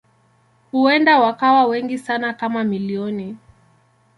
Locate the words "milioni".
2.63-3.37